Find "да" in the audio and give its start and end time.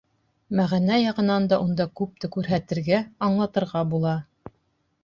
1.51-1.59